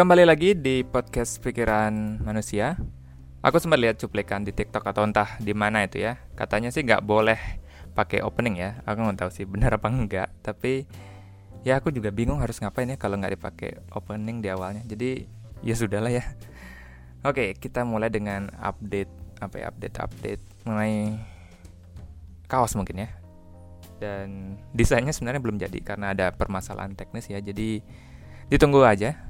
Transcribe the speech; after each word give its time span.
Kembali 0.00 0.24
lagi 0.24 0.56
di 0.56 0.80
podcast 0.80 1.44
pikiran 1.44 2.24
manusia. 2.24 2.80
Aku 3.44 3.60
sempat 3.60 3.76
lihat 3.84 4.00
cuplikan 4.00 4.40
di 4.40 4.48
TikTok 4.48 4.80
atau 4.80 5.04
entah 5.04 5.36
di 5.36 5.52
mana 5.52 5.84
itu 5.84 6.00
ya. 6.00 6.16
Katanya 6.32 6.72
sih 6.72 6.88
nggak 6.88 7.04
boleh 7.04 7.36
pakai 7.92 8.24
opening 8.24 8.64
ya. 8.64 8.80
Aku 8.88 8.96
nggak 8.96 9.20
tahu 9.20 9.28
sih 9.28 9.44
benar 9.44 9.76
apa 9.76 9.92
enggak. 9.92 10.32
Tapi 10.40 10.88
ya 11.68 11.76
aku 11.76 11.92
juga 11.92 12.08
bingung 12.08 12.40
harus 12.40 12.56
ngapain 12.64 12.88
ya 12.88 12.96
kalau 12.96 13.20
nggak 13.20 13.36
dipakai 13.36 13.76
opening 13.92 14.40
di 14.40 14.48
awalnya. 14.48 14.80
Jadi 14.88 15.28
ya 15.60 15.76
sudahlah 15.76 16.16
ya. 16.16 16.24
Oke, 17.20 17.52
kita 17.60 17.84
mulai 17.84 18.08
dengan 18.08 18.48
update 18.56 19.12
apa 19.44 19.60
ya 19.60 19.68
update 19.68 19.96
update 20.00 20.42
mengenai 20.64 21.20
kaos 22.48 22.72
mungkin 22.72 23.04
ya. 23.04 23.12
Dan 24.00 24.56
desainnya 24.72 25.12
sebenarnya 25.12 25.44
belum 25.44 25.60
jadi 25.60 25.76
karena 25.84 26.16
ada 26.16 26.32
permasalahan 26.32 26.96
teknis 26.96 27.28
ya. 27.28 27.36
Jadi 27.36 27.84
ditunggu 28.48 28.80
aja 28.80 29.28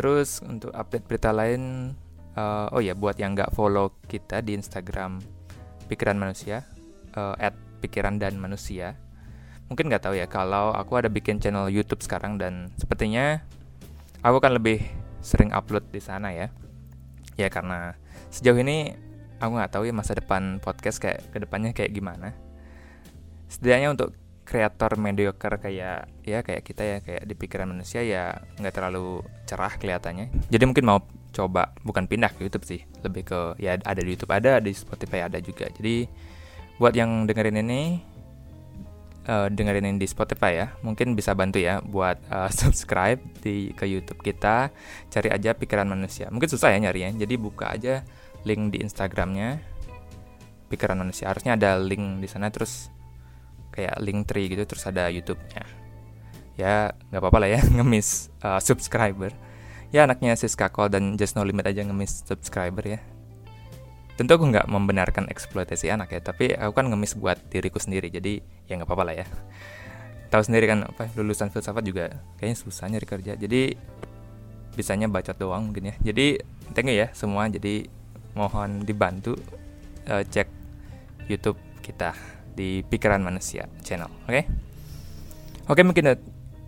Terus 0.00 0.40
untuk 0.40 0.72
update 0.72 1.04
berita 1.04 1.28
lain, 1.28 1.92
uh, 2.32 2.72
oh 2.72 2.80
ya 2.80 2.96
buat 2.96 3.20
yang 3.20 3.36
nggak 3.36 3.52
follow 3.52 3.92
kita 4.08 4.40
di 4.40 4.56
Instagram 4.56 5.20
Pikiran 5.92 6.16
Manusia, 6.16 6.64
uh, 7.20 7.36
@pikiran 7.84 8.16
dan 8.16 8.40
manusia, 8.40 8.96
mungkin 9.68 9.92
nggak 9.92 10.08
tahu 10.08 10.16
ya 10.16 10.24
kalau 10.24 10.72
aku 10.72 10.96
ada 10.96 11.12
bikin 11.12 11.36
channel 11.36 11.68
YouTube 11.68 12.00
sekarang 12.00 12.40
dan 12.40 12.72
sepertinya 12.80 13.44
aku 14.24 14.40
kan 14.40 14.56
lebih 14.56 14.80
sering 15.20 15.52
upload 15.52 15.84
di 15.92 16.00
sana 16.00 16.32
ya. 16.32 16.48
Ya 17.36 17.52
karena 17.52 17.92
sejauh 18.32 18.56
ini 18.56 18.96
aku 19.36 19.52
nggak 19.52 19.72
tahu 19.76 19.84
ya 19.84 19.92
masa 19.92 20.16
depan 20.16 20.64
podcast 20.64 20.96
kayak 20.96 21.28
ke 21.28 21.44
depannya 21.44 21.76
kayak 21.76 21.92
gimana. 21.92 22.32
Setidaknya 23.52 23.92
untuk 23.92 24.16
kreator 24.50 24.98
mediocre 24.98 25.62
kayak 25.62 26.10
ya 26.26 26.42
kayak 26.42 26.62
kita 26.66 26.82
ya 26.82 26.96
kayak 26.98 27.22
di 27.22 27.38
pikiran 27.38 27.70
manusia 27.70 28.02
ya 28.02 28.34
nggak 28.58 28.74
terlalu 28.74 29.22
cerah 29.46 29.78
kelihatannya. 29.78 30.50
Jadi 30.50 30.64
mungkin 30.66 30.90
mau 30.90 30.98
coba 31.30 31.70
bukan 31.86 32.10
pindah 32.10 32.34
ke 32.34 32.42
YouTube 32.42 32.66
sih 32.66 32.82
lebih 33.06 33.30
ke 33.30 33.54
ya 33.62 33.78
ada 33.78 34.02
di 34.02 34.10
YouTube 34.10 34.34
ada 34.34 34.58
di 34.58 34.74
Spotify 34.74 35.30
ada 35.30 35.38
juga. 35.38 35.70
Jadi 35.70 36.10
buat 36.82 36.90
yang 36.98 37.30
dengerin 37.30 37.62
ini 37.62 38.02
uh, 39.30 39.46
dengerin 39.46 39.94
ini 39.94 39.98
di 40.02 40.10
Spotify 40.10 40.58
ya 40.58 40.66
mungkin 40.82 41.14
bisa 41.14 41.30
bantu 41.38 41.62
ya 41.62 41.78
buat 41.86 42.18
uh, 42.26 42.50
subscribe 42.60 43.22
di 43.46 43.70
ke 43.70 43.86
YouTube 43.86 44.18
kita 44.18 44.74
cari 45.14 45.30
aja 45.30 45.54
pikiran 45.54 45.86
manusia. 45.86 46.26
Mungkin 46.26 46.50
susah 46.50 46.74
ya 46.74 46.82
nyari 46.82 47.06
ya 47.06 47.10
jadi 47.14 47.38
buka 47.38 47.70
aja 47.70 48.02
link 48.42 48.74
di 48.74 48.82
Instagramnya 48.82 49.62
pikiran 50.66 50.98
manusia. 50.98 51.30
Harusnya 51.30 51.54
ada 51.54 51.78
link 51.78 52.18
di 52.18 52.26
sana 52.26 52.50
terus 52.50 52.90
kayak 53.80 53.96
link 54.04 54.28
tree 54.28 54.52
gitu 54.52 54.68
terus 54.68 54.84
ada 54.84 55.08
YouTube-nya. 55.08 55.64
Ya 56.60 56.92
nggak 57.08 57.20
apa-apa 57.24 57.38
lah 57.40 57.48
ya 57.56 57.60
ngemis 57.80 58.28
uh, 58.44 58.60
subscriber. 58.60 59.32
Ya 59.90 60.04
anaknya 60.04 60.36
Siska 60.36 60.68
Call 60.68 60.92
dan 60.92 61.16
Just 61.16 61.34
No 61.34 61.42
Limit 61.42 61.64
aja 61.64 61.80
ngemis 61.80 62.28
subscriber 62.28 62.84
ya. 62.84 63.00
Tentu 64.20 64.36
aku 64.36 64.52
nggak 64.52 64.68
membenarkan 64.68 65.32
eksploitasi 65.32 65.88
anak 65.88 66.12
ya 66.12 66.20
tapi 66.20 66.52
aku 66.52 66.76
kan 66.76 66.92
ngemis 66.92 67.16
buat 67.16 67.40
diriku 67.48 67.80
sendiri 67.80 68.12
jadi 68.12 68.44
ya 68.68 68.76
nggak 68.76 68.84
apa-apa 68.84 69.04
lah 69.08 69.14
ya. 69.24 69.26
Tahu 70.28 70.42
sendiri 70.44 70.68
kan 70.68 70.84
apa 70.84 71.08
lulusan 71.16 71.48
filsafat 71.48 71.82
juga 71.82 72.20
kayaknya 72.36 72.56
susah 72.60 72.86
nyari 72.86 73.06
kerja 73.08 73.32
jadi 73.34 73.74
bisanya 74.76 75.08
bacot 75.08 75.40
doang 75.40 75.72
mungkin 75.72 75.90
ya. 75.90 75.94
Jadi 76.12 76.38
thank 76.76 76.92
you 76.92 77.00
ya 77.00 77.08
semua 77.16 77.48
jadi 77.48 77.88
mohon 78.36 78.84
dibantu 78.84 79.34
uh, 80.06 80.22
cek 80.22 80.46
YouTube 81.26 81.58
kita 81.82 82.14
di 82.60 82.84
Pikiran 82.84 83.24
Manusia 83.24 83.64
channel. 83.80 84.12
Oke, 84.28 84.28
okay? 84.28 84.44
oke 85.64 85.80
mungkin 85.80 86.12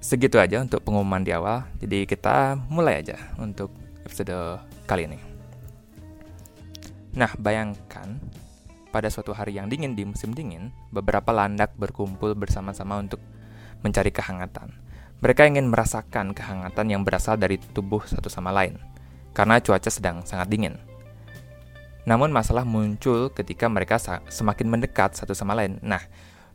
segitu 0.01 0.41
aja 0.41 0.65
untuk 0.65 0.81
pengumuman 0.81 1.21
di 1.21 1.37
awal. 1.37 1.69
Jadi 1.77 2.09
kita 2.09 2.57
mulai 2.73 3.05
aja 3.05 3.21
untuk 3.37 3.69
episode 4.09 4.33
kali 4.89 5.05
ini. 5.05 5.21
Nah, 7.13 7.29
bayangkan 7.37 8.17
pada 8.89 9.13
suatu 9.13 9.37
hari 9.37 9.61
yang 9.61 9.69
dingin 9.69 9.93
di 9.93 10.09
musim 10.09 10.33
dingin, 10.33 10.73
beberapa 10.89 11.29
landak 11.29 11.77
berkumpul 11.77 12.33
bersama-sama 12.33 12.97
untuk 13.01 13.21
mencari 13.85 14.09
kehangatan. 14.09 14.73
Mereka 15.21 15.45
ingin 15.49 15.69
merasakan 15.69 16.33
kehangatan 16.33 16.87
yang 16.89 17.05
berasal 17.05 17.37
dari 17.37 17.61
tubuh 17.61 18.03
satu 18.05 18.27
sama 18.33 18.51
lain, 18.51 18.81
karena 19.37 19.61
cuaca 19.61 19.93
sedang 19.93 20.25
sangat 20.25 20.49
dingin. 20.51 20.92
Namun 22.03 22.35
masalah 22.35 22.67
muncul 22.67 23.31
ketika 23.31 23.71
mereka 23.71 23.99
semakin 24.27 24.67
mendekat 24.67 25.15
satu 25.15 25.39
sama 25.39 25.55
lain. 25.55 25.79
Nah, 25.87 26.03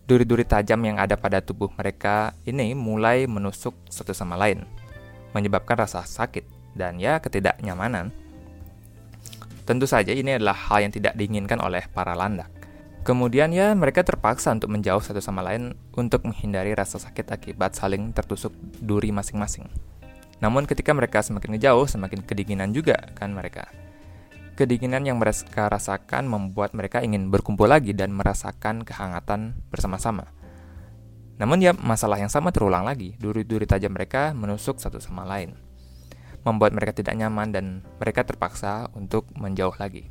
duri-duri 0.04 0.44
tajam 0.44 0.80
yang 0.84 1.00
ada 1.00 1.16
pada 1.16 1.40
tubuh 1.40 1.72
mereka 1.76 2.36
ini 2.44 2.76
mulai 2.76 3.28
menusuk 3.28 3.76
satu 3.88 4.12
sama 4.12 4.36
lain, 4.36 4.68
menyebabkan 5.32 5.80
rasa 5.80 6.04
sakit 6.04 6.76
dan 6.76 7.00
ya 7.00 7.20
ketidaknyamanan. 7.24 8.12
Tentu 9.68 9.84
saja 9.84 10.16
ini 10.16 10.40
adalah 10.40 10.56
hal 10.56 10.88
yang 10.88 10.94
tidak 10.96 11.16
diinginkan 11.20 11.60
oleh 11.60 11.84
para 11.92 12.16
landak. 12.16 12.48
Kemudian 13.04 13.56
ya 13.56 13.72
mereka 13.72 14.04
terpaksa 14.04 14.52
untuk 14.52 14.68
menjauh 14.68 15.00
satu 15.00 15.24
sama 15.24 15.40
lain 15.40 15.76
untuk 15.96 16.28
menghindari 16.28 16.76
rasa 16.76 17.00
sakit 17.00 17.32
akibat 17.32 17.72
saling 17.72 18.12
tertusuk 18.12 18.52
duri 18.84 19.16
masing-masing. 19.16 19.68
Namun 20.44 20.68
ketika 20.68 20.92
mereka 20.92 21.24
semakin 21.24 21.56
ngejauh, 21.56 21.88
semakin 21.88 22.20
kedinginan 22.24 22.76
juga 22.76 23.00
kan 23.16 23.32
mereka. 23.32 23.87
Kedinginan 24.58 25.06
yang 25.06 25.22
mereka 25.22 25.70
rasakan 25.70 26.26
membuat 26.26 26.74
mereka 26.74 27.06
ingin 27.06 27.30
berkumpul 27.30 27.70
lagi 27.70 27.94
dan 27.94 28.10
merasakan 28.10 28.82
kehangatan 28.82 29.54
bersama-sama. 29.70 30.34
Namun 31.38 31.62
ya 31.62 31.78
masalah 31.78 32.18
yang 32.18 32.34
sama 32.34 32.50
terulang 32.50 32.82
lagi, 32.82 33.14
duri-duri 33.22 33.70
tajam 33.70 33.94
mereka 33.94 34.34
menusuk 34.34 34.82
satu 34.82 34.98
sama 34.98 35.30
lain. 35.30 35.54
Membuat 36.42 36.74
mereka 36.74 36.98
tidak 36.98 37.14
nyaman 37.14 37.54
dan 37.54 37.86
mereka 38.02 38.26
terpaksa 38.26 38.90
untuk 38.98 39.30
menjauh 39.38 39.78
lagi. 39.78 40.10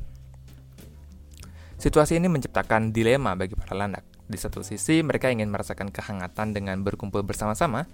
Situasi 1.82 2.22
ini 2.22 2.30
menciptakan 2.30 2.94
dilema 2.94 3.34
bagi 3.34 3.58
para 3.58 3.74
landak. 3.74 4.06
Di 4.30 4.38
satu 4.38 4.62
sisi 4.62 5.02
mereka 5.02 5.26
ingin 5.26 5.50
merasakan 5.50 5.90
kehangatan 5.90 6.54
dengan 6.54 6.86
berkumpul 6.86 7.26
bersama-sama, 7.26 7.90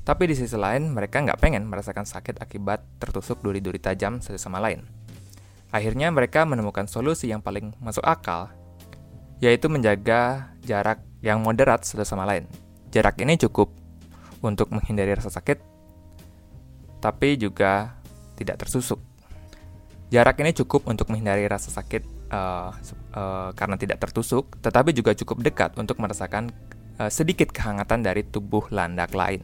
tapi 0.00 0.32
di 0.32 0.34
sisi 0.36 0.56
lain 0.56 0.96
mereka 0.96 1.20
nggak 1.20 1.44
pengen 1.44 1.68
merasakan 1.68 2.08
sakit 2.08 2.40
akibat 2.40 2.80
tertusuk 2.96 3.44
duri-duri 3.44 3.76
tajam 3.76 4.24
satu 4.24 4.40
sama 4.40 4.64
lain. 4.64 5.03
Akhirnya 5.74 6.06
mereka 6.14 6.46
menemukan 6.46 6.86
solusi 6.86 7.34
yang 7.34 7.42
paling 7.42 7.74
masuk 7.82 8.06
akal, 8.06 8.46
yaitu 9.42 9.66
menjaga 9.66 10.54
jarak 10.62 11.02
yang 11.18 11.42
moderat 11.42 11.82
satu 11.82 12.06
sama 12.06 12.22
lain. 12.22 12.46
Jarak 12.94 13.18
ini 13.18 13.34
cukup 13.34 13.74
untuk 14.38 14.70
menghindari 14.70 15.10
rasa 15.18 15.34
sakit, 15.34 15.58
tapi 17.02 17.34
juga 17.34 17.98
tidak 18.38 18.62
tersusuk. 18.62 19.02
Jarak 20.14 20.38
ini 20.46 20.54
cukup 20.54 20.86
untuk 20.86 21.10
menghindari 21.10 21.50
rasa 21.50 21.74
sakit 21.74 22.06
uh, 22.30 22.70
uh, 23.18 23.50
karena 23.58 23.74
tidak 23.74 23.98
tertusuk, 23.98 24.62
tetapi 24.62 24.94
juga 24.94 25.10
cukup 25.10 25.42
dekat 25.42 25.74
untuk 25.74 25.98
merasakan 25.98 26.54
uh, 27.02 27.10
sedikit 27.10 27.50
kehangatan 27.50 28.06
dari 28.06 28.22
tubuh 28.22 28.70
landak 28.70 29.10
lain. 29.10 29.42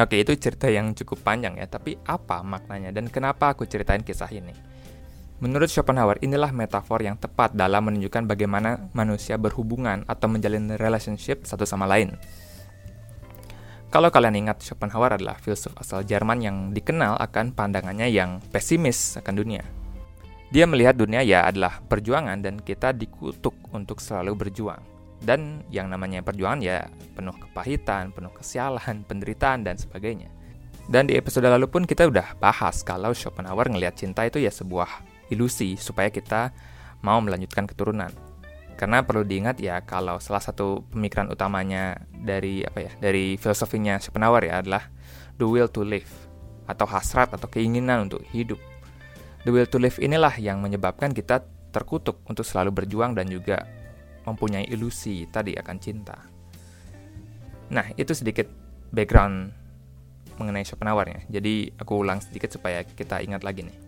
Oke, 0.00 0.24
itu 0.24 0.32
cerita 0.40 0.72
yang 0.72 0.96
cukup 0.96 1.20
panjang 1.20 1.60
ya, 1.60 1.68
tapi 1.68 2.00
apa 2.08 2.40
maknanya 2.40 2.96
dan 2.96 3.12
kenapa 3.12 3.52
aku 3.52 3.68
ceritain 3.68 4.00
kisah 4.00 4.32
ini? 4.32 4.56
Menurut 5.42 5.68
Schopenhauer, 5.68 6.22
inilah 6.22 6.54
metafor 6.54 7.02
yang 7.02 7.18
tepat 7.18 7.52
dalam 7.52 7.90
menunjukkan 7.90 8.24
bagaimana 8.30 8.88
manusia 8.94 9.36
berhubungan 9.36 10.06
atau 10.08 10.30
menjalin 10.30 10.78
relationship 10.78 11.44
satu 11.44 11.66
sama 11.66 11.84
lain. 11.84 12.14
Kalau 13.92 14.08
kalian 14.08 14.48
ingat, 14.48 14.64
Schopenhauer 14.64 15.20
adalah 15.20 15.36
filsuf 15.36 15.76
asal 15.76 16.06
Jerman 16.06 16.40
yang 16.40 16.56
dikenal 16.72 17.20
akan 17.20 17.52
pandangannya 17.52 18.08
yang 18.08 18.40
pesimis 18.48 19.20
akan 19.20 19.34
dunia. 19.36 19.66
Dia 20.48 20.64
melihat 20.64 20.96
dunia 20.96 21.20
ya 21.20 21.44
adalah 21.44 21.84
perjuangan 21.84 22.40
dan 22.40 22.56
kita 22.56 22.96
dikutuk 22.96 23.52
untuk 23.76 24.00
selalu 24.00 24.46
berjuang. 24.46 24.80
Dan 25.22 25.62
yang 25.70 25.86
namanya 25.86 26.20
perjuangan 26.26 26.58
ya 26.58 26.90
penuh 27.14 27.34
kepahitan, 27.38 28.10
penuh 28.10 28.34
kesialan, 28.34 29.02
penderitaan, 29.08 29.62
dan 29.62 29.78
sebagainya. 29.78 30.28
Dan 30.90 31.06
di 31.06 31.14
episode 31.14 31.46
lalu 31.46 31.70
pun 31.70 31.86
kita 31.86 32.10
udah 32.10 32.34
bahas 32.42 32.82
kalau 32.82 33.14
Schopenhauer 33.14 33.70
ngelihat 33.70 33.94
cinta 33.94 34.26
itu 34.26 34.42
ya 34.42 34.50
sebuah 34.50 34.90
ilusi 35.30 35.78
supaya 35.78 36.10
kita 36.10 36.50
mau 37.06 37.22
melanjutkan 37.22 37.70
keturunan. 37.70 38.10
Karena 38.74 39.06
perlu 39.06 39.22
diingat 39.22 39.62
ya 39.62 39.78
kalau 39.86 40.18
salah 40.18 40.42
satu 40.42 40.82
pemikiran 40.90 41.30
utamanya 41.30 42.02
dari 42.10 42.66
apa 42.66 42.82
ya 42.82 42.92
dari 42.98 43.38
filosofinya 43.38 44.02
Schopenhauer 44.02 44.42
ya 44.50 44.58
adalah 44.58 44.90
the 45.38 45.46
will 45.46 45.70
to 45.70 45.86
live 45.86 46.10
atau 46.66 46.86
hasrat 46.90 47.30
atau 47.30 47.46
keinginan 47.46 48.10
untuk 48.10 48.26
hidup. 48.34 48.58
The 49.46 49.54
will 49.54 49.70
to 49.70 49.78
live 49.78 50.02
inilah 50.02 50.34
yang 50.42 50.58
menyebabkan 50.58 51.14
kita 51.14 51.46
terkutuk 51.70 52.18
untuk 52.26 52.42
selalu 52.42 52.82
berjuang 52.82 53.14
dan 53.14 53.30
juga 53.30 53.64
mempunyai 54.26 54.66
ilusi 54.70 55.26
tadi 55.30 55.54
akan 55.58 55.76
cinta. 55.78 56.18
Nah, 57.72 57.88
itu 57.96 58.12
sedikit 58.12 58.46
background 58.92 59.50
mengenai 60.36 60.64
Schopenhauer 60.64 61.08
ya. 61.08 61.20
Jadi 61.40 61.72
aku 61.76 62.04
ulang 62.04 62.20
sedikit 62.20 62.52
supaya 62.52 62.84
kita 62.84 63.24
ingat 63.24 63.42
lagi 63.42 63.64
nih. 63.66 63.78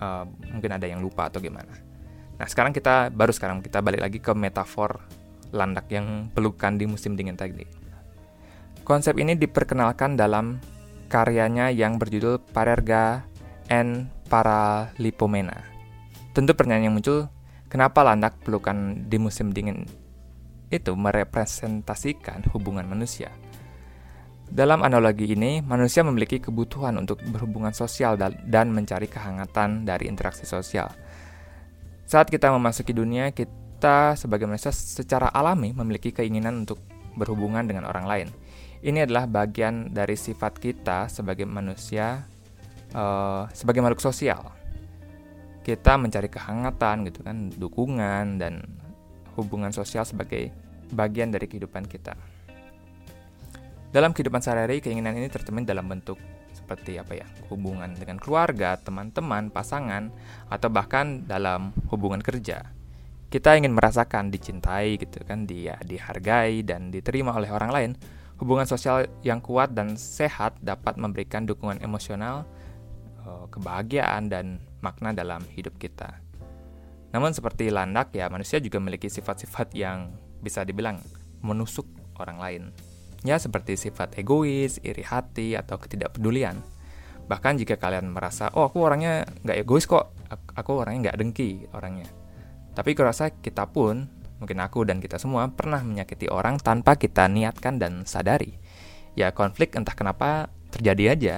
Uh, 0.00 0.24
mungkin 0.56 0.72
ada 0.72 0.88
yang 0.88 1.04
lupa 1.04 1.28
atau 1.28 1.38
gimana. 1.38 1.70
Nah, 2.40 2.48
sekarang 2.48 2.72
kita 2.72 3.12
baru 3.12 3.36
sekarang 3.36 3.60
kita 3.60 3.84
balik 3.84 4.00
lagi 4.00 4.18
ke 4.18 4.32
metafor 4.32 5.04
landak 5.52 5.92
yang 5.92 6.32
pelukan 6.32 6.80
di 6.80 6.88
musim 6.88 7.14
dingin 7.18 7.36
tadi. 7.36 7.66
Konsep 8.80 9.20
ini 9.20 9.36
diperkenalkan 9.36 10.16
dalam 10.16 10.58
karyanya 11.12 11.68
yang 11.68 12.00
berjudul 12.00 12.40
Parerga 12.50 13.22
and 13.68 14.08
Paralipomena. 14.30 15.66
Tentu 16.32 16.54
pertanyaan 16.54 16.90
yang 16.90 16.94
muncul, 16.96 17.26
kenapa 17.70 18.02
landak 18.02 18.42
pelukan 18.42 19.06
di 19.06 19.16
musim 19.16 19.54
dingin 19.54 19.86
itu 20.68 20.92
merepresentasikan 20.92 22.50
hubungan 22.50 22.84
manusia? 22.90 23.30
Dalam 24.50 24.82
analogi 24.82 25.30
ini, 25.30 25.62
manusia 25.62 26.02
memiliki 26.02 26.42
kebutuhan 26.42 26.98
untuk 26.98 27.22
berhubungan 27.22 27.70
sosial 27.70 28.18
dan 28.50 28.74
mencari 28.74 29.06
kehangatan 29.06 29.86
dari 29.86 30.10
interaksi 30.10 30.42
sosial. 30.42 30.90
Saat 32.02 32.26
kita 32.26 32.50
memasuki 32.50 32.90
dunia, 32.90 33.30
kita 33.30 34.18
sebagai 34.18 34.50
manusia 34.50 34.74
secara 34.74 35.30
alami 35.30 35.70
memiliki 35.70 36.10
keinginan 36.10 36.66
untuk 36.66 36.82
berhubungan 37.14 37.62
dengan 37.62 37.86
orang 37.86 38.06
lain. 38.10 38.28
Ini 38.82 39.06
adalah 39.06 39.30
bagian 39.30 39.94
dari 39.94 40.18
sifat 40.18 40.58
kita 40.58 41.06
sebagai 41.06 41.46
manusia, 41.46 42.26
uh, 42.90 43.46
sebagai 43.54 43.86
makhluk 43.86 44.02
sosial. 44.02 44.59
Kita 45.60 46.00
mencari 46.00 46.32
kehangatan, 46.32 47.04
gitu 47.08 47.20
kan, 47.20 47.52
dukungan 47.52 48.40
dan 48.40 48.64
hubungan 49.36 49.70
sosial 49.70 50.08
sebagai 50.08 50.50
bagian 50.90 51.30
dari 51.30 51.46
kehidupan 51.46 51.86
kita. 51.86 52.16
Dalam 53.90 54.14
kehidupan 54.14 54.38
sehari-hari, 54.38 54.78
keinginan 54.78 55.18
ini 55.18 55.26
tercermin 55.26 55.66
dalam 55.66 55.90
bentuk 55.90 56.16
seperti 56.54 56.98
apa 56.98 57.18
ya, 57.18 57.26
hubungan 57.50 57.90
dengan 57.98 58.22
keluarga, 58.22 58.78
teman-teman, 58.78 59.50
pasangan, 59.50 60.14
atau 60.46 60.70
bahkan 60.70 61.26
dalam 61.26 61.74
hubungan 61.90 62.22
kerja. 62.22 62.70
Kita 63.30 63.54
ingin 63.54 63.74
merasakan 63.74 64.30
dicintai 64.30 64.98
gitu 64.98 65.22
kan, 65.26 65.46
dia 65.46 65.78
dihargai 65.82 66.62
dan 66.66 66.90
diterima 66.90 67.34
oleh 67.34 67.50
orang 67.50 67.70
lain. 67.70 67.90
Hubungan 68.38 68.66
sosial 68.66 69.06
yang 69.26 69.42
kuat 69.42 69.74
dan 69.74 69.94
sehat 69.98 70.58
dapat 70.62 70.96
memberikan 70.96 71.46
dukungan 71.46 71.82
emosional, 71.82 72.46
eh, 73.26 73.46
kebahagiaan 73.50 74.30
dan 74.30 74.62
makna 74.80 75.16
dalam 75.16 75.44
hidup 75.54 75.76
kita. 75.80 76.20
Namun 77.10 77.34
seperti 77.34 77.72
landak 77.72 78.14
ya, 78.14 78.30
manusia 78.30 78.62
juga 78.62 78.78
memiliki 78.78 79.10
sifat-sifat 79.10 79.74
yang 79.74 80.14
bisa 80.40 80.62
dibilang 80.62 81.02
menusuk 81.42 81.86
orang 82.20 82.38
lain. 82.38 82.62
Ya, 83.20 83.36
seperti 83.36 83.76
sifat 83.76 84.16
egois, 84.16 84.80
iri 84.80 85.04
hati, 85.04 85.52
atau 85.58 85.76
ketidakpedulian. 85.76 86.56
Bahkan 87.28 87.60
jika 87.60 87.76
kalian 87.76 88.10
merasa, 88.10 88.48
oh 88.56 88.64
aku 88.66 88.80
orangnya 88.80 89.28
nggak 89.44 89.58
egois 89.60 89.84
kok, 89.84 90.16
aku 90.56 90.82
orangnya 90.82 91.10
nggak 91.10 91.18
dengki 91.20 91.50
orangnya. 91.76 92.08
Tapi 92.72 92.96
kurasa 92.96 93.28
kita 93.30 93.68
pun, 93.68 94.08
mungkin 94.40 94.58
aku 94.62 94.86
dan 94.88 95.02
kita 95.02 95.20
semua, 95.20 95.50
pernah 95.52 95.82
menyakiti 95.84 96.30
orang 96.32 96.56
tanpa 96.58 96.96
kita 96.96 97.28
niatkan 97.28 97.76
dan 97.76 98.08
sadari. 98.08 98.56
Ya 99.18 99.34
konflik 99.34 99.74
entah 99.74 99.92
kenapa 99.92 100.48
terjadi 100.70 101.04
aja. 101.12 101.36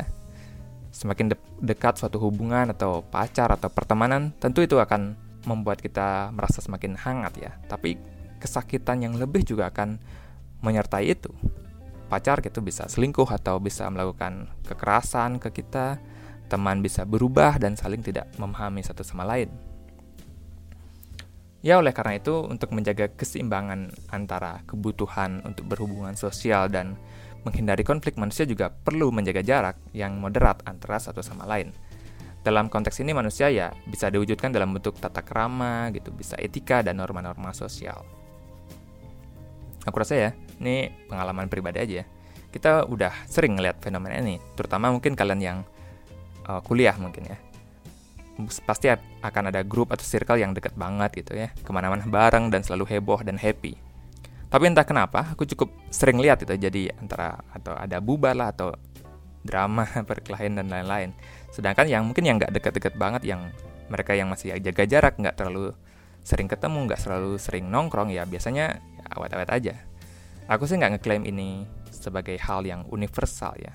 Semakin 0.93 1.33
de 1.33 1.37
dekat 1.59 1.97
suatu 1.97 2.21
hubungan 2.21 2.69
atau 2.71 3.01
pacar 3.03 3.49
atau 3.51 3.73
pertemanan, 3.73 4.31
tentu 4.37 4.61
itu 4.61 4.77
akan 4.77 5.17
membuat 5.49 5.81
kita 5.81 6.31
merasa 6.31 6.61
semakin 6.61 6.95
hangat 6.95 7.35
ya. 7.41 7.53
Tapi 7.67 7.97
kesakitan 8.39 9.03
yang 9.03 9.17
lebih 9.17 9.43
juga 9.43 9.73
akan 9.73 9.97
menyertai 10.63 11.11
itu 11.11 11.33
pacar 12.13 12.45
gitu 12.45 12.61
bisa 12.61 12.85
selingkuh 12.93 13.25
atau 13.25 13.57
bisa 13.57 13.89
melakukan 13.89 14.45
kekerasan 14.69 15.41
ke 15.41 15.49
kita, 15.65 15.97
teman 16.53 16.85
bisa 16.85 17.09
berubah 17.09 17.57
dan 17.57 17.73
saling 17.73 18.05
tidak 18.05 18.29
memahami 18.37 18.85
satu 18.85 19.01
sama 19.01 19.25
lain. 19.25 19.49
Ya 21.65 21.81
oleh 21.81 21.97
karena 21.97 22.21
itu 22.21 22.45
untuk 22.45 22.77
menjaga 22.77 23.09
keseimbangan 23.09 23.97
antara 24.13 24.61
kebutuhan 24.69 25.41
untuk 25.49 25.73
berhubungan 25.73 26.13
sosial 26.13 26.69
dan 26.69 27.01
menghindari 27.43 27.83
konflik 27.83 28.15
manusia 28.19 28.47
juga 28.47 28.71
perlu 28.71 29.11
menjaga 29.11 29.43
jarak 29.43 29.77
yang 29.91 30.19
moderat 30.19 30.63
antara 30.67 30.99
satu 31.03 31.23
sama 31.23 31.47
lain. 31.47 31.75
Dalam 32.43 32.67
konteks 32.67 32.99
ini 32.99 33.15
manusia 33.15 33.51
ya 33.55 33.71
bisa 33.87 34.11
diwujudkan 34.11 34.51
dalam 34.51 34.75
bentuk 34.75 34.99
tata 34.99 35.23
krama 35.23 35.91
gitu, 35.95 36.11
bisa 36.11 36.35
etika 36.43 36.83
dan 36.83 36.99
norma-norma 36.99 37.55
sosial. 37.55 38.03
Aku 39.87 39.95
rasa 39.99 40.15
ya, 40.15 40.31
ini 40.63 40.91
pengalaman 41.11 41.47
pribadi 41.47 41.79
aja 41.83 41.95
ya. 42.03 42.07
Kita 42.51 42.87
udah 42.87 43.27
sering 43.31 43.59
ngeliat 43.59 43.79
fenomena 43.83 44.19
ini, 44.19 44.43
terutama 44.59 44.91
mungkin 44.91 45.15
kalian 45.15 45.41
yang 45.43 45.59
uh, 46.47 46.59
kuliah 46.63 46.95
mungkin 46.99 47.31
ya. 47.31 47.39
Pasti 48.67 48.91
akan 49.23 49.55
ada 49.55 49.63
grup 49.63 49.95
atau 49.95 50.03
circle 50.03 50.39
yang 50.39 50.51
deket 50.51 50.75
banget 50.75 51.23
gitu 51.23 51.39
ya, 51.39 51.55
ke 51.55 51.71
mana-mana 51.71 52.07
bareng 52.07 52.51
dan 52.51 52.67
selalu 52.67 52.91
heboh 52.91 53.23
dan 53.23 53.39
happy. 53.39 53.92
Tapi 54.53 54.69
entah 54.69 54.85
kenapa, 54.85 55.33
aku 55.33 55.49
cukup 55.49 55.73
sering 55.89 56.21
lihat 56.21 56.45
itu 56.45 56.53
jadi 56.61 56.93
antara 57.01 57.41
atau 57.57 57.73
ada 57.73 58.05
bubar 58.05 58.37
lah 58.37 58.53
atau 58.53 58.77
drama, 59.41 59.89
perkelahian 60.11 60.61
dan 60.61 60.69
lain-lain. 60.69 61.17
Sedangkan 61.49 61.89
yang 61.89 62.05
mungkin 62.05 62.29
yang 62.29 62.37
nggak 62.37 62.53
deket-deket 62.61 63.01
banget, 63.01 63.25
yang 63.25 63.49
mereka 63.89 64.13
yang 64.13 64.29
masih 64.29 64.53
jaga 64.61 64.85
jarak, 64.85 65.17
nggak 65.17 65.41
terlalu 65.41 65.73
sering 66.21 66.53
ketemu, 66.53 66.85
nggak 66.85 67.01
selalu 67.01 67.41
sering 67.41 67.73
nongkrong 67.73 68.13
ya 68.13 68.29
biasanya 68.29 68.77
ya, 68.77 69.05
awet-awet 69.17 69.49
aja. 69.49 69.75
Aku 70.53 70.69
sih 70.69 70.77
nggak 70.77 71.01
ngeklaim 71.01 71.25
ini 71.25 71.65
sebagai 71.89 72.37
hal 72.37 72.61
yang 72.69 72.85
universal 72.93 73.57
ya. 73.57 73.73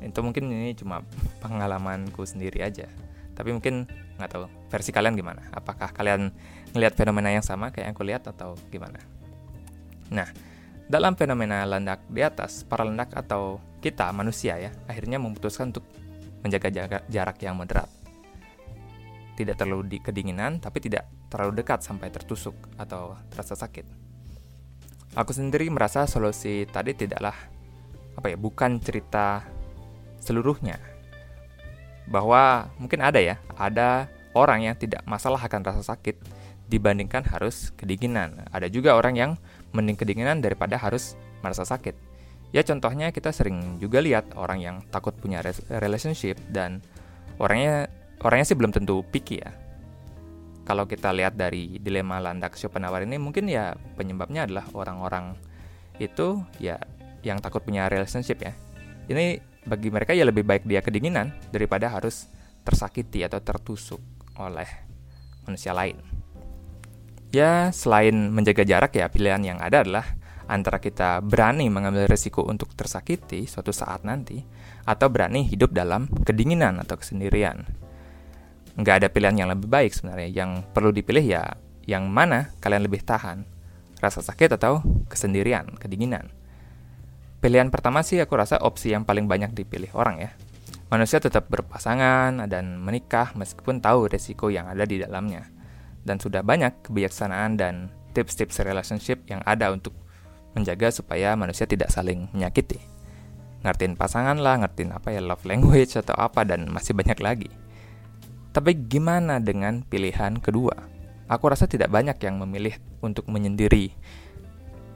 Itu 0.00 0.24
mungkin 0.24 0.48
ini 0.48 0.72
cuma 0.72 1.04
pengalamanku 1.44 2.24
sendiri 2.24 2.64
aja. 2.64 2.88
Tapi 3.36 3.52
mungkin 3.52 3.84
nggak 4.16 4.30
tahu 4.32 4.48
versi 4.72 4.88
kalian 4.88 5.20
gimana. 5.20 5.44
Apakah 5.52 5.92
kalian 5.92 6.32
ngelihat 6.72 6.96
fenomena 6.96 7.28
yang 7.28 7.44
sama 7.44 7.68
kayak 7.68 7.92
yang 7.92 7.94
aku 7.94 8.04
lihat 8.08 8.24
atau 8.24 8.56
gimana? 8.72 9.17
Nah, 10.08 10.28
dalam 10.88 11.12
fenomena 11.20 11.68
landak 11.68 12.00
di 12.08 12.24
atas, 12.24 12.64
para 12.64 12.80
landak 12.80 13.12
atau 13.12 13.60
kita 13.84 14.08
manusia 14.10 14.56
ya, 14.56 14.72
akhirnya 14.88 15.20
memutuskan 15.20 15.70
untuk 15.70 15.84
menjaga 16.40 16.72
jarak, 17.06 17.38
yang 17.44 17.58
moderat. 17.58 17.90
Tidak 19.36 19.54
terlalu 19.54 19.86
di 19.86 19.98
kedinginan, 20.00 20.58
tapi 20.58 20.82
tidak 20.82 21.06
terlalu 21.30 21.62
dekat 21.62 21.84
sampai 21.84 22.10
tertusuk 22.10 22.56
atau 22.80 23.14
terasa 23.30 23.54
sakit. 23.54 23.86
Aku 25.14 25.30
sendiri 25.36 25.68
merasa 25.68 26.08
solusi 26.08 26.64
tadi 26.68 26.96
tidaklah 26.96 27.34
apa 28.18 28.26
ya, 28.32 28.36
bukan 28.40 28.80
cerita 28.82 29.46
seluruhnya. 30.24 30.80
Bahwa 32.08 32.72
mungkin 32.80 33.04
ada 33.04 33.20
ya, 33.20 33.36
ada 33.60 34.08
orang 34.32 34.64
yang 34.64 34.74
tidak 34.74 35.04
masalah 35.04 35.38
akan 35.38 35.62
rasa 35.62 35.84
sakit 35.84 36.16
dibandingkan 36.68 37.28
harus 37.28 37.70
kedinginan. 37.76 38.48
Ada 38.50 38.72
juga 38.72 38.96
orang 38.96 39.14
yang 39.16 39.32
mending 39.72 39.96
kedinginan 39.98 40.40
daripada 40.40 40.76
harus 40.80 41.18
merasa 41.44 41.62
sakit. 41.64 41.94
Ya 42.54 42.64
contohnya 42.64 43.12
kita 43.12 43.28
sering 43.28 43.76
juga 43.76 44.00
lihat 44.00 44.32
orang 44.34 44.58
yang 44.64 44.76
takut 44.88 45.12
punya 45.12 45.44
relationship 45.68 46.40
dan 46.48 46.80
orangnya 47.36 47.92
orangnya 48.24 48.46
sih 48.48 48.56
belum 48.56 48.72
tentu 48.72 49.04
picky 49.04 49.44
ya 49.44 49.52
kalau 50.68 50.84
kita 50.84 51.16
lihat 51.16 51.32
dari 51.32 51.80
dilema 51.80 52.20
landak 52.20 52.52
Schopenhauer 52.52 53.08
ini 53.08 53.16
mungkin 53.16 53.48
ya 53.48 53.72
penyebabnya 53.96 54.44
adalah 54.44 54.68
orang-orang 54.76 55.32
itu 55.96 56.44
ya 56.60 56.76
yang 57.24 57.40
takut 57.40 57.64
punya 57.64 57.88
relationship 57.88 58.44
ya. 58.44 58.52
Ini 59.08 59.40
bagi 59.64 59.88
mereka 59.88 60.12
ya 60.12 60.28
lebih 60.28 60.44
baik 60.44 60.68
dia 60.68 60.84
kedinginan 60.84 61.32
daripada 61.48 61.88
harus 61.88 62.28
tersakiti 62.68 63.24
atau 63.24 63.40
tertusuk 63.40 63.96
oleh 64.36 64.68
manusia 65.48 65.72
lain. 65.72 66.17
Ya, 67.28 67.68
selain 67.76 68.32
menjaga 68.32 68.64
jarak 68.64 68.96
ya 68.96 69.12
pilihan 69.12 69.44
yang 69.44 69.58
ada 69.60 69.84
adalah 69.84 70.06
antara 70.48 70.80
kita 70.80 71.20
berani 71.20 71.68
mengambil 71.68 72.08
resiko 72.08 72.40
untuk 72.44 72.72
tersakiti 72.72 73.44
suatu 73.44 73.68
saat 73.68 74.00
nanti 74.00 74.40
atau 74.88 75.12
berani 75.12 75.44
hidup 75.44 75.76
dalam 75.76 76.08
kedinginan 76.24 76.80
atau 76.80 76.96
kesendirian 76.96 77.68
nggak 78.78 78.94
ada 79.02 79.08
pilihan 79.10 79.44
yang 79.44 79.48
lebih 79.50 79.66
baik 79.66 79.90
sebenarnya. 79.90 80.30
Yang 80.30 80.50
perlu 80.70 80.94
dipilih 80.94 81.24
ya 81.26 81.44
yang 81.84 82.06
mana 82.06 82.54
kalian 82.62 82.86
lebih 82.86 83.02
tahan, 83.02 83.42
rasa 83.98 84.22
sakit 84.22 84.54
atau 84.54 84.80
kesendirian, 85.10 85.66
kedinginan. 85.76 86.30
Pilihan 87.42 87.70
pertama 87.74 88.06
sih 88.06 88.22
aku 88.22 88.38
rasa 88.38 88.62
opsi 88.62 88.94
yang 88.94 89.02
paling 89.02 89.26
banyak 89.26 89.50
dipilih 89.54 89.90
orang 89.98 90.22
ya. 90.22 90.30
Manusia 90.88 91.20
tetap 91.20 91.50
berpasangan 91.52 92.48
dan 92.48 92.80
menikah 92.80 93.34
meskipun 93.36 93.82
tahu 93.82 94.08
resiko 94.08 94.48
yang 94.48 94.70
ada 94.70 94.88
di 94.88 95.02
dalamnya. 95.02 95.57
Dan 96.08 96.16
sudah 96.16 96.40
banyak 96.40 96.88
kebijaksanaan 96.88 97.60
dan 97.60 97.92
tips-tips 98.16 98.64
relationship 98.64 99.20
yang 99.28 99.44
ada 99.44 99.68
untuk 99.68 99.92
menjaga 100.56 100.88
supaya 100.88 101.36
manusia 101.36 101.68
tidak 101.68 101.92
saling 101.92 102.32
menyakiti. 102.32 102.80
Ngertiin 103.60 103.98
pasangan 103.98 104.40
lah, 104.40 104.64
ngertiin 104.64 104.96
apa 104.96 105.12
ya 105.12 105.20
love 105.20 105.44
language 105.44 106.00
atau 106.00 106.16
apa 106.16 106.48
dan 106.48 106.70
masih 106.72 106.96
banyak 106.96 107.18
lagi. 107.20 107.50
Tapi 108.54 108.74
gimana 108.88 109.42
dengan 109.42 109.84
pilihan 109.84 110.40
kedua? 110.40 110.74
Aku 111.28 111.52
rasa 111.52 111.68
tidak 111.68 111.92
banyak 111.92 112.16
yang 112.24 112.40
memilih 112.40 112.80
untuk 113.04 113.28
menyendiri. 113.28 113.92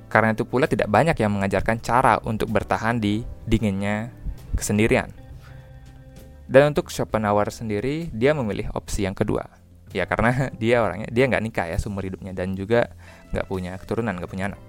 Karena 0.09 0.33
itu 0.33 0.49
pula 0.49 0.65
tidak 0.65 0.89
banyak 0.89 1.17
yang 1.21 1.37
mengajarkan 1.37 1.79
cara 1.85 2.17
untuk 2.25 2.49
bertahan 2.49 2.97
di 2.97 3.21
dinginnya 3.45 4.09
kesendirian. 4.57 5.13
Dan 6.49 6.73
untuk 6.73 6.89
Schopenhauer 6.89 7.49
sendiri, 7.53 8.09
dia 8.13 8.33
memilih 8.37 8.73
opsi 8.77 9.05
yang 9.05 9.17
kedua. 9.17 9.62
Ya 9.93 10.09
karena 10.09 10.49
dia 10.63 10.81
orangnya, 10.81 11.09
dia 11.13 11.25
nggak 11.29 11.43
nikah 11.45 11.67
ya 11.69 11.77
seumur 11.77 12.05
hidupnya 12.05 12.33
dan 12.33 12.57
juga 12.57 12.93
nggak 13.33 13.47
punya 13.49 13.73
keturunan, 13.77 14.17
nggak 14.17 14.33
punya 14.33 14.53
anak. 14.53 14.61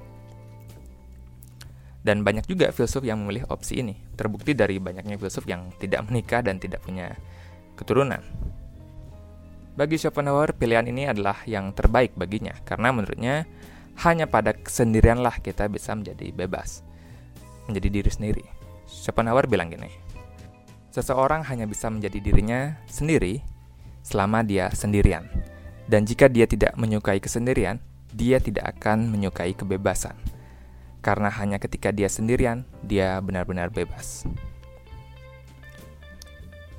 Dan 2.03 2.27
banyak 2.27 2.43
juga 2.51 2.75
filsuf 2.75 3.07
yang 3.07 3.23
memilih 3.23 3.47
opsi 3.47 3.79
ini. 3.79 3.95
Terbukti 4.19 4.51
dari 4.51 4.75
banyaknya 4.75 5.15
filsuf 5.15 5.47
yang 5.47 5.71
tidak 5.79 6.03
menikah 6.11 6.43
dan 6.43 6.59
tidak 6.59 6.83
punya 6.83 7.15
keturunan. 7.79 8.19
Bagi 9.73 9.97
Schopenhauer, 9.97 10.53
pilihan 10.53 10.85
ini 10.85 11.09
adalah 11.09 11.41
yang 11.49 11.73
terbaik 11.73 12.13
baginya 12.13 12.53
karena 12.67 12.93
menurutnya 12.93 13.49
hanya 14.05 14.29
pada 14.29 14.53
kesendirianlah 14.53 15.41
kita 15.41 15.65
bisa 15.71 15.97
menjadi 15.97 16.29
bebas, 16.29 16.85
menjadi 17.65 17.87
diri 17.89 18.11
sendiri. 18.11 18.45
Schopenhauer 18.85 19.49
bilang 19.49 19.73
gini, 19.73 19.89
seseorang 20.93 21.41
hanya 21.49 21.65
bisa 21.65 21.89
menjadi 21.89 22.19
dirinya 22.21 22.77
sendiri 22.85 23.41
selama 24.03 24.43
dia 24.45 24.69
sendirian. 24.75 25.25
Dan 25.87 26.05
jika 26.05 26.27
dia 26.29 26.45
tidak 26.45 26.75
menyukai 26.75 27.17
kesendirian, 27.23 27.79
dia 28.13 28.37
tidak 28.37 28.77
akan 28.77 29.09
menyukai 29.09 29.57
kebebasan 29.57 30.15
karena 31.03 31.27
hanya 31.35 31.59
ketika 31.59 31.91
dia 31.91 32.07
sendirian, 32.07 32.63
dia 32.79 33.19
benar-benar 33.19 33.69
bebas. 33.69 34.23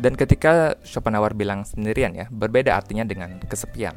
Dan 0.01 0.17
ketika 0.17 0.81
Schopenhauer 0.83 1.37
bilang 1.37 1.69
sendirian 1.69 2.17
ya, 2.17 2.27
berbeda 2.33 2.73
artinya 2.73 3.05
dengan 3.05 3.37
kesepian. 3.45 3.95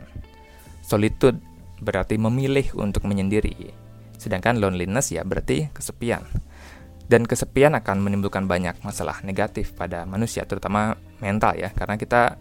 Solitude 0.84 1.40
berarti 1.80 2.20
memilih 2.20 2.76
untuk 2.76 3.08
menyendiri, 3.08 3.72
sedangkan 4.20 4.60
loneliness 4.60 5.16
ya 5.16 5.24
berarti 5.24 5.72
kesepian. 5.72 6.28
Dan 7.08 7.24
kesepian 7.24 7.72
akan 7.80 8.04
menimbulkan 8.04 8.52
banyak 8.52 8.84
masalah 8.84 9.24
negatif 9.24 9.72
pada 9.80 10.04
manusia, 10.04 10.44
terutama 10.44 11.00
mental 11.24 11.56
ya, 11.56 11.72
karena 11.72 11.96
kita 11.96 12.36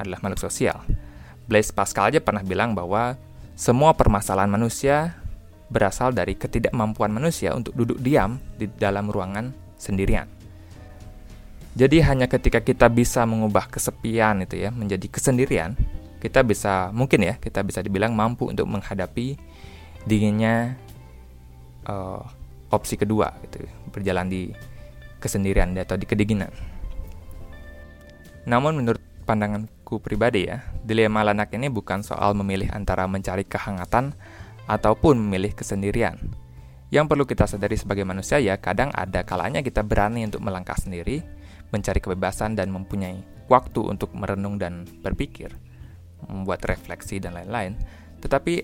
adalah 0.00 0.18
makhluk 0.22 0.42
sosial. 0.42 0.82
Blaise 1.44 1.70
Pascal 1.70 2.10
aja 2.10 2.20
pernah 2.24 2.40
bilang 2.40 2.72
bahwa 2.72 3.14
semua 3.54 3.94
permasalahan 3.94 4.50
manusia 4.50 5.14
berasal 5.68 6.12
dari 6.12 6.34
ketidakmampuan 6.34 7.12
manusia 7.12 7.52
untuk 7.54 7.74
duduk 7.76 7.98
diam 8.00 8.40
di 8.56 8.68
dalam 8.68 9.08
ruangan 9.08 9.52
sendirian. 9.78 10.28
Jadi 11.74 11.98
hanya 12.06 12.30
ketika 12.30 12.62
kita 12.62 12.86
bisa 12.86 13.26
mengubah 13.26 13.66
kesepian 13.66 14.46
itu 14.46 14.62
ya 14.62 14.70
menjadi 14.70 15.10
kesendirian, 15.10 15.74
kita 16.22 16.46
bisa 16.46 16.94
mungkin 16.94 17.26
ya 17.26 17.34
kita 17.36 17.66
bisa 17.66 17.82
dibilang 17.82 18.14
mampu 18.14 18.46
untuk 18.46 18.70
menghadapi 18.70 19.34
dinginnya 20.06 20.78
uh, 21.90 22.22
opsi 22.70 22.94
kedua 22.94 23.34
gitu 23.44 23.66
berjalan 23.90 24.30
di 24.30 24.54
kesendirian 25.18 25.74
atau 25.74 25.98
di 25.98 26.06
kedinginan. 26.06 26.52
Namun 28.46 28.78
menurut 28.78 29.00
pandanganku 29.24 29.98
pribadi 30.04 30.46
ya, 30.46 30.62
dilema 30.84 31.24
lanak 31.24 31.50
ini 31.56 31.72
bukan 31.72 32.04
soal 32.04 32.36
memilih 32.36 32.68
antara 32.70 33.08
mencari 33.08 33.48
kehangatan 33.48 34.12
ataupun 34.68 35.16
memilih 35.18 35.56
kesendirian. 35.56 36.20
Yang 36.92 37.04
perlu 37.10 37.24
kita 37.26 37.48
sadari 37.48 37.74
sebagai 37.74 38.06
manusia 38.06 38.38
ya, 38.38 38.60
kadang 38.60 38.92
ada 38.94 39.26
kalanya 39.26 39.64
kita 39.64 39.82
berani 39.82 40.22
untuk 40.28 40.44
melangkah 40.44 40.76
sendiri, 40.78 41.24
mencari 41.74 41.98
kebebasan 41.98 42.54
dan 42.54 42.70
mempunyai 42.70 43.18
waktu 43.50 43.80
untuk 43.82 44.14
merenung 44.14 44.60
dan 44.60 44.86
berpikir, 45.02 45.50
membuat 46.28 46.62
refleksi 46.68 47.18
dan 47.18 47.34
lain-lain. 47.34 47.74
Tetapi 48.22 48.54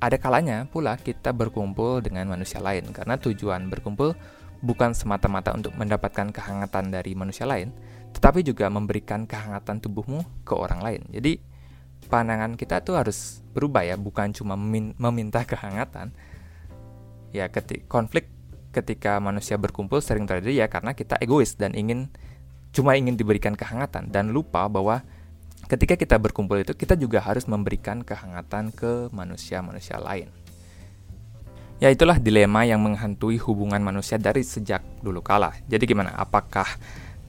ada 0.00 0.16
kalanya 0.16 0.64
pula 0.64 0.96
kita 0.96 1.36
berkumpul 1.36 2.00
dengan 2.00 2.24
manusia 2.32 2.62
lain 2.62 2.88
karena 2.88 3.20
tujuan 3.20 3.68
berkumpul 3.68 4.16
bukan 4.60 4.92
semata-mata 4.92 5.56
untuk 5.56 5.72
mendapatkan 5.76 6.32
kehangatan 6.32 6.92
dari 6.92 7.16
manusia 7.16 7.48
lain, 7.48 7.72
tetapi 8.12 8.44
juga 8.44 8.68
memberikan 8.68 9.24
kehangatan 9.24 9.80
tubuhmu 9.80 10.44
ke 10.44 10.52
orang 10.52 10.80
lain. 10.84 11.02
Jadi 11.08 11.40
pandangan 12.08 12.56
kita 12.56 12.84
tuh 12.84 13.00
harus 13.00 13.40
berubah 13.56 13.84
ya, 13.84 13.96
bukan 13.96 14.32
cuma 14.36 14.56
meminta 14.56 15.44
kehangatan. 15.50 16.12
Ya, 17.30 17.46
ketik 17.46 17.86
konflik 17.86 18.28
ketika 18.70 19.18
manusia 19.18 19.58
berkumpul 19.58 19.98
sering 19.98 20.30
terjadi 20.30 20.66
ya 20.66 20.68
karena 20.70 20.94
kita 20.94 21.18
egois 21.18 21.58
dan 21.58 21.74
ingin 21.74 22.06
cuma 22.70 22.94
ingin 22.94 23.18
diberikan 23.18 23.58
kehangatan 23.58 24.14
dan 24.14 24.30
lupa 24.30 24.70
bahwa 24.70 25.02
ketika 25.66 25.98
kita 25.98 26.18
berkumpul 26.22 26.62
itu 26.62 26.74
kita 26.74 26.94
juga 26.94 27.18
harus 27.18 27.50
memberikan 27.50 28.06
kehangatan 28.06 28.70
ke 28.70 29.10
manusia-manusia 29.10 29.98
lain. 29.98 30.30
Ya 31.80 31.88
itulah 31.88 32.20
dilema 32.20 32.68
yang 32.68 32.84
menghantui 32.84 33.40
hubungan 33.40 33.80
manusia 33.80 34.20
dari 34.20 34.44
sejak 34.44 34.84
dulu 35.00 35.24
kala. 35.24 35.56
Jadi 35.64 35.88
gimana? 35.88 36.12
Apakah 36.12 36.68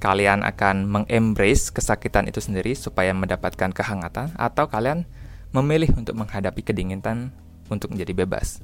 kalian 0.04 0.44
akan 0.44 0.90
mengembrace 0.90 1.72
kesakitan 1.72 2.28
itu 2.28 2.44
sendiri 2.44 2.76
supaya 2.76 3.16
mendapatkan 3.16 3.72
kehangatan 3.72 4.34
atau 4.36 4.68
kalian 4.68 5.08
memilih 5.56 5.94
untuk 5.96 6.18
menghadapi 6.18 6.66
kedinginan 6.66 7.32
untuk 7.70 7.94
menjadi 7.96 8.12
bebas. 8.12 8.60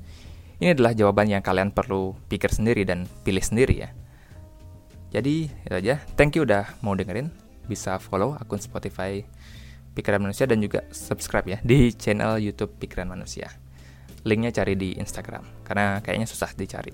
Ini 0.57 0.73
adalah 0.73 0.91
jawaban 0.97 1.29
yang 1.29 1.45
kalian 1.45 1.69
perlu 1.69 2.17
pikir 2.27 2.49
sendiri 2.49 2.83
dan 2.83 3.05
pilih 3.21 3.45
sendiri 3.45 3.85
ya. 3.85 3.89
Jadi 5.13 5.47
itu 5.47 5.75
aja. 5.77 6.01
Thank 6.17 6.35
you 6.35 6.43
udah 6.43 6.67
mau 6.81 6.97
dengerin. 6.97 7.29
Bisa 7.69 8.01
follow 8.01 8.35
akun 8.35 8.59
Spotify 8.59 9.21
Pikiran 9.93 10.19
Manusia 10.19 10.49
dan 10.49 10.59
juga 10.59 10.83
subscribe 10.89 11.47
ya 11.47 11.57
di 11.61 11.93
channel 11.93 12.41
YouTube 12.41 12.73
Pikiran 12.81 13.07
Manusia. 13.07 13.66
Linknya 14.25 14.53
cari 14.55 14.73
di 14.73 14.97
Instagram 14.97 15.65
karena 15.67 15.99
kayaknya 16.01 16.25
susah 16.29 16.53
dicari. 16.55 16.93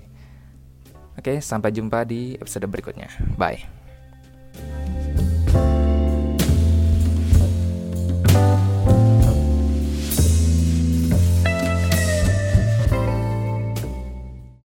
Oke, 1.14 1.38
sampai 1.38 1.70
jumpa 1.70 2.02
di 2.02 2.34
episode 2.34 2.66
berikutnya. 2.66 3.06
Bye. 3.38 3.83